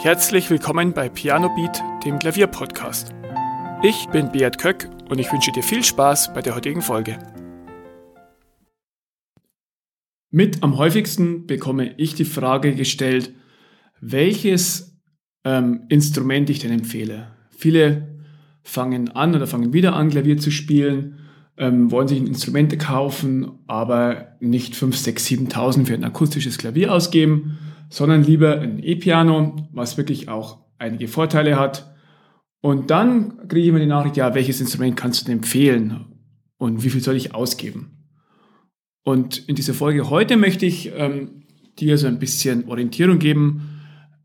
[0.00, 3.12] Herzlich willkommen bei Piano Beat, dem Klavierpodcast.
[3.82, 7.18] Ich bin Beat Köck und ich wünsche dir viel Spaß bei der heutigen Folge.
[10.30, 13.32] Mit am häufigsten bekomme ich die Frage gestellt,
[14.00, 14.96] welches
[15.42, 17.32] ähm, Instrument ich denn empfehle.
[17.50, 18.20] Viele
[18.62, 21.18] fangen an oder fangen wieder an, Klavier zu spielen,
[21.56, 26.94] ähm, wollen sich ein Instrument kaufen, aber nicht 5, 6, 7.000 für ein akustisches Klavier
[26.94, 31.94] ausgeben sondern lieber ein E-Piano, was wirklich auch einige Vorteile hat.
[32.60, 36.06] Und dann kriege ich immer die Nachricht, ja, welches Instrument kannst du denn empfehlen
[36.56, 37.98] und wie viel soll ich ausgeben?
[39.04, 41.44] Und in dieser Folge heute möchte ich ähm,
[41.78, 43.80] dir so ein bisschen Orientierung geben,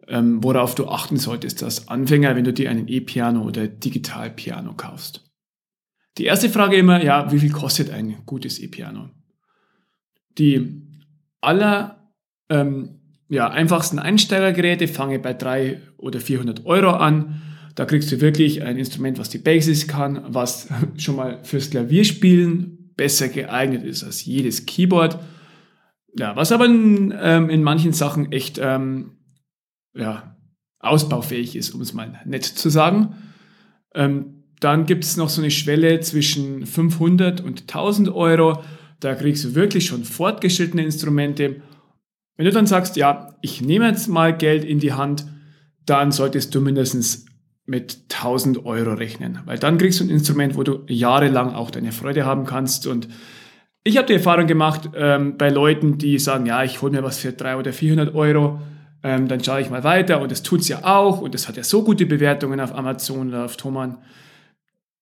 [0.07, 5.23] ähm, worauf du achten solltest als Anfänger, wenn du dir einen E-Piano oder Digital-Piano kaufst.
[6.17, 9.09] Die erste Frage immer, ja, wie viel kostet ein gutes E-Piano?
[10.37, 10.81] Die
[11.41, 12.11] aller
[12.49, 17.41] ähm, ja, einfachsten Einsteigergeräte fange bei 300 oder 400 Euro an.
[17.75, 22.93] Da kriegst du wirklich ein Instrument, was die Basics kann, was schon mal fürs Klavierspielen
[22.95, 25.19] besser geeignet ist als jedes Keyboard.
[26.15, 29.17] Ja, was aber in, ähm, in manchen Sachen echt ähm,
[29.95, 30.37] ja,
[30.79, 33.15] ausbaufähig ist, um es mal nett zu sagen.
[33.95, 38.63] Ähm, dann gibt es noch so eine Schwelle zwischen 500 und 1000 Euro.
[38.99, 41.61] Da kriegst du wirklich schon fortgeschrittene Instrumente
[42.35, 45.25] wenn du dann sagst, ja, ich nehme jetzt mal Geld in die Hand,
[45.85, 47.25] dann solltest du mindestens
[47.65, 51.91] mit 1000 Euro rechnen, weil dann kriegst du ein Instrument, wo du jahrelang auch deine
[51.91, 52.87] Freude haben kannst.
[52.87, 53.07] Und
[53.83, 57.19] ich habe die Erfahrung gemacht ähm, bei Leuten, die sagen, ja, ich hole mir was
[57.19, 58.59] für 300 oder 400 Euro,
[59.03, 61.57] ähm, dann schaue ich mal weiter und das tut es ja auch und das hat
[61.57, 63.97] ja so gute Bewertungen auf Amazon oder auf Thomann.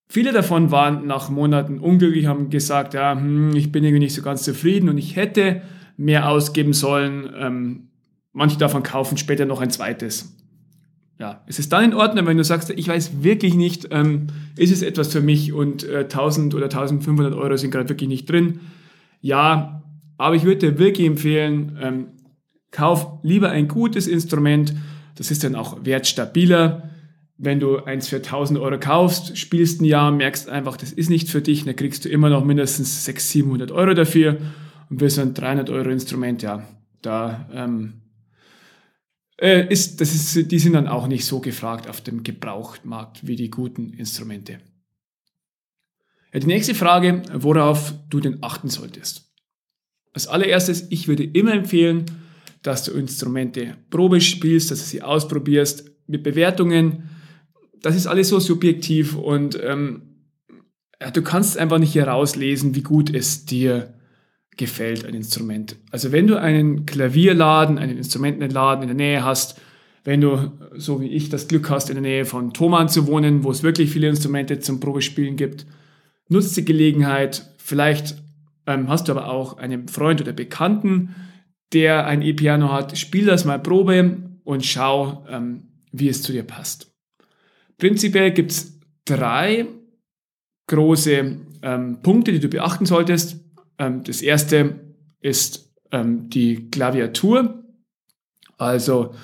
[0.09, 4.21] Viele davon waren nach Monaten unglücklich, haben gesagt, ja, hm, ich bin irgendwie nicht so
[4.21, 5.61] ganz zufrieden und ich hätte
[6.01, 7.29] mehr ausgeben sollen.
[7.37, 7.89] Ähm,
[8.33, 10.35] manche davon kaufen später noch ein zweites.
[11.19, 14.71] Ja, es ist dann in Ordnung, wenn du sagst, ich weiß wirklich nicht, ähm, ist
[14.71, 18.61] es etwas für mich und äh, 1000 oder 1500 Euro sind gerade wirklich nicht drin.
[19.21, 19.83] Ja,
[20.17, 22.07] aber ich würde dir wirklich empfehlen, ähm,
[22.71, 24.73] kauf lieber ein gutes Instrument.
[25.15, 26.89] Das ist dann auch wertstabiler.
[27.37, 31.29] Wenn du eins für 1000 Euro kaufst, spielst ein Jahr, merkst einfach, das ist nicht
[31.29, 34.37] für dich, dann kriegst du immer noch mindestens 600, 700 Euro dafür.
[34.91, 36.67] Und so ein 300 Euro Instrument, ja,
[37.01, 38.01] da ähm,
[39.39, 43.37] äh, ist, das ist, die sind dann auch nicht so gefragt auf dem Gebrauchtmarkt wie
[43.37, 44.59] die guten Instrumente.
[46.33, 49.31] Ja, die nächste Frage, worauf du denn achten solltest.
[50.13, 52.05] Als allererstes, ich würde immer empfehlen,
[52.61, 57.09] dass du Instrumente Probe spielst, dass du sie ausprobierst mit Bewertungen.
[57.81, 60.01] Das ist alles so subjektiv und ähm,
[60.99, 63.93] ja, du kannst einfach nicht herauslesen, wie gut es dir
[64.61, 65.75] gefällt ein Instrument.
[65.89, 69.59] Also wenn du einen Klavierladen, einen Instrumentenladen in der Nähe hast,
[70.03, 73.43] wenn du, so wie ich, das Glück hast, in der Nähe von Thomann zu wohnen,
[73.43, 75.65] wo es wirklich viele Instrumente zum Probespielen gibt,
[76.29, 77.51] nutzt die Gelegenheit.
[77.57, 78.21] Vielleicht
[78.67, 81.15] ähm, hast du aber auch einen Freund oder Bekannten,
[81.73, 82.95] der ein E-Piano hat.
[82.99, 86.93] Spiel das mal Probe und schau, ähm, wie es zu dir passt.
[87.79, 89.65] Prinzipiell gibt es drei
[90.67, 93.39] große ähm, Punkte, die du beachten solltest.
[93.81, 94.79] Ähm, das erste
[95.19, 97.63] ist ähm, die Klaviatur.
[98.57, 99.15] Also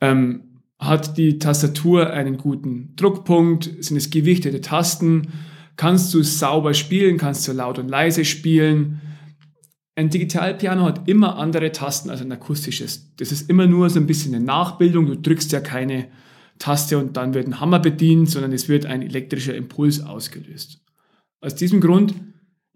[0.00, 5.32] ähm, hat die Tastatur einen guten Druckpunkt, sind es gewichtete Tasten,
[5.76, 9.00] kannst du sauber spielen, kannst du laut und leise spielen.
[9.94, 13.14] Ein Digitalpiano hat immer andere Tasten als ein akustisches.
[13.16, 15.06] Das ist immer nur so ein bisschen eine Nachbildung.
[15.06, 16.06] Du drückst ja keine
[16.58, 20.80] Taste und dann wird ein Hammer bedient, sondern es wird ein elektrischer Impuls ausgelöst.
[21.40, 22.14] Aus diesem Grund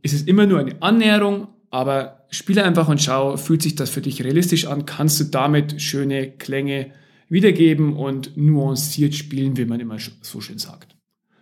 [0.02, 4.00] ist es immer nur eine Annäherung, aber spiele einfach und schau, fühlt sich das für
[4.00, 4.84] dich realistisch an?
[4.84, 6.92] Kannst du damit schöne Klänge
[7.32, 10.94] wiedergeben und nuanciert spielen, wie man immer so schön sagt.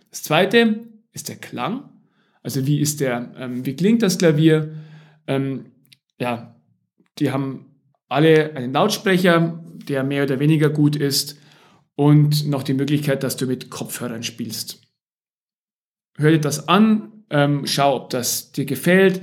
[0.09, 1.89] Das zweite ist der Klang.
[2.43, 4.73] Also wie ist der, ähm, wie klingt das Klavier?
[5.27, 5.65] Ähm,
[6.17, 6.55] ja,
[7.19, 7.75] die haben
[8.07, 11.37] alle einen Lautsprecher, der mehr oder weniger gut ist
[11.95, 14.81] und noch die Möglichkeit, dass du mit Kopfhörern spielst.
[16.17, 19.21] Hör dir das an, ähm, schau, ob das dir gefällt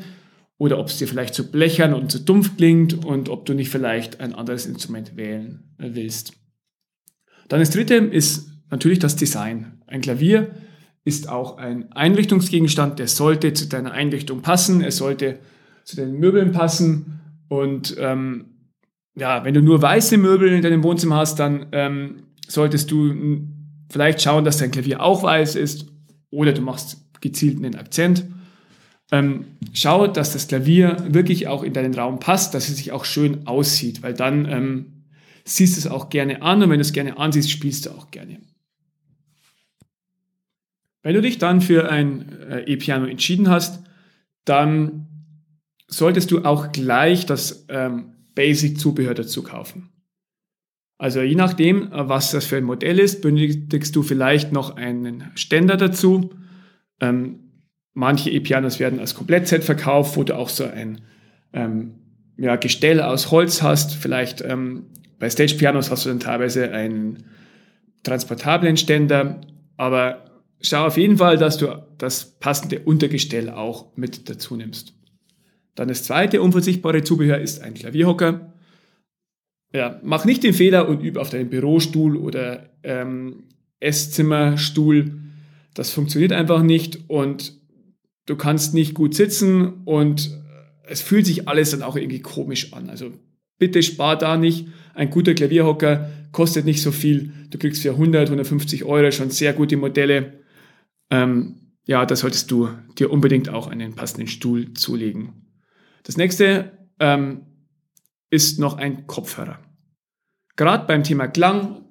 [0.56, 3.70] oder ob es dir vielleicht zu blechern und zu dumpf klingt und ob du nicht
[3.70, 6.32] vielleicht ein anderes Instrument wählen äh, willst.
[7.48, 9.80] Dann das dritte ist natürlich das Design.
[9.86, 10.50] Ein Klavier
[11.04, 15.38] ist auch ein Einrichtungsgegenstand, der sollte zu deiner Einrichtung passen, es sollte
[15.84, 18.46] zu den Möbeln passen und ähm,
[19.16, 23.40] ja, wenn du nur weiße Möbel in deinem Wohnzimmer hast, dann ähm, solltest du
[23.90, 25.86] vielleicht schauen, dass dein Klavier auch weiß ist
[26.30, 28.24] oder du machst gezielt einen Akzent.
[29.10, 33.04] Ähm, schau, dass das Klavier wirklich auch in deinen Raum passt, dass es sich auch
[33.04, 34.86] schön aussieht, weil dann ähm,
[35.44, 38.40] siehst es auch gerne an und wenn du es gerne ansiehst, spielst du auch gerne.
[41.02, 43.82] Wenn du dich dann für ein äh, E-Piano entschieden hast,
[44.44, 45.06] dann
[45.86, 49.88] solltest du auch gleich das ähm, Basic-Zubehör dazu kaufen.
[50.98, 55.30] Also je nachdem, äh, was das für ein Modell ist, benötigst du vielleicht noch einen
[55.34, 56.30] Ständer dazu.
[57.00, 57.40] Ähm,
[57.94, 61.00] manche E-Pianos werden als Komplettset verkauft, wo du auch so ein
[61.52, 61.94] ähm,
[62.36, 63.94] ja, Gestell aus Holz hast.
[63.94, 64.86] Vielleicht ähm,
[65.18, 67.24] bei Stage-Pianos hast du dann teilweise einen
[68.04, 69.40] transportablen Ständer,
[69.76, 70.24] aber
[70.60, 71.66] schau auf jeden Fall, dass du
[71.98, 74.94] das passende Untergestell auch mit dazu nimmst.
[75.74, 78.52] Dann das zweite unversichtbare Zubehör ist ein Klavierhocker.
[79.72, 83.44] Ja, mach nicht den Fehler und übe auf deinem Bürostuhl oder ähm,
[83.80, 85.20] Esszimmerstuhl.
[85.78, 87.56] Das funktioniert einfach nicht und
[88.26, 90.36] du kannst nicht gut sitzen und
[90.82, 92.90] es fühlt sich alles dann auch irgendwie komisch an.
[92.90, 93.12] Also
[93.58, 94.66] bitte spar da nicht.
[94.94, 97.32] Ein guter Klavierhocker kostet nicht so viel.
[97.50, 100.40] Du kriegst für 100, 150 Euro schon sehr gute Modelle.
[101.10, 105.46] Ähm, ja, da solltest du dir unbedingt auch einen passenden Stuhl zulegen.
[106.02, 107.42] Das nächste ähm,
[108.30, 109.60] ist noch ein Kopfhörer.
[110.56, 111.84] Gerade beim Thema Klang,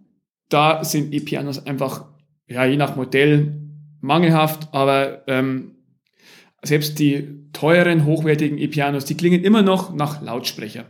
[0.49, 2.09] da sind E-Pianos einfach,
[2.49, 3.63] ja, je nach Modell
[4.01, 5.75] mangelhaft, aber ähm,
[6.63, 10.85] selbst die teuren, hochwertigen E-Pianos, die klingen immer noch nach Lautsprecher.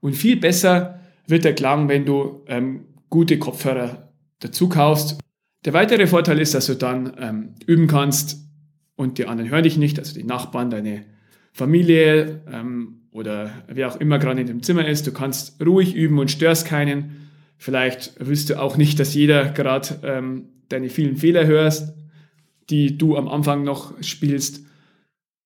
[0.00, 5.18] Und viel besser wird der Klang, wenn du ähm, gute Kopfhörer dazu kaufst.
[5.64, 8.46] Der weitere Vorteil ist, dass du dann ähm, üben kannst
[8.94, 11.04] und die anderen hören dich nicht, also die Nachbarn, deine
[11.52, 15.06] Familie ähm, oder wer auch immer gerade in dem Zimmer ist.
[15.06, 17.30] Du kannst ruhig üben und störst keinen.
[17.56, 21.94] Vielleicht willst du auch nicht, dass jeder gerade ähm, deine vielen Fehler hörst,
[22.70, 24.62] die du am Anfang noch spielst.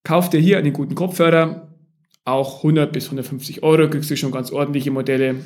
[0.04, 1.68] Kauf dir hier einen guten Kopfhörer,
[2.24, 5.36] auch 100 bis 150 Euro, kriegst du schon ganz ordentliche Modelle.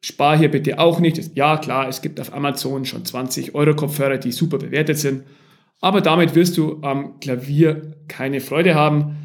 [0.00, 1.36] Spar hier bitte auch nicht.
[1.36, 5.24] Ja, klar, es gibt auf Amazon schon 20 Euro Kopfhörer, die super bewertet sind.
[5.80, 9.16] Aber damit wirst du am Klavier keine Freude haben,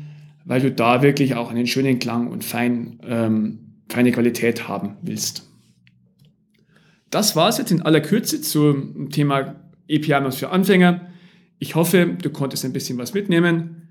[0.46, 5.48] weil du da wirklich auch einen schönen Klang und fein, ähm, feine Qualität haben willst.
[7.10, 9.56] Das war es jetzt in aller Kürze zum Thema
[9.88, 11.11] E-Pianos für Anfänger.
[11.62, 13.88] Ich hoffe, du konntest ein bisschen was mitnehmen.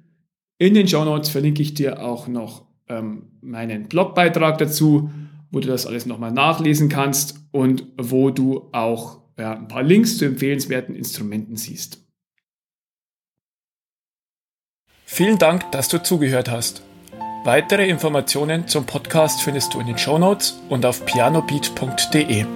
[0.59, 5.11] In den Show Notes verlinke ich dir auch noch ähm, meinen Blogbeitrag dazu,
[5.53, 10.19] wo du das alles nochmal nachlesen kannst und wo du auch ja, ein paar Links
[10.19, 12.05] zu empfehlenswerten Instrumenten siehst.
[15.05, 16.83] Vielen Dank, dass du zugehört hast.
[17.45, 22.47] Weitere Informationen zum Podcast findest du in den Show Notes und auf pianobeat.de.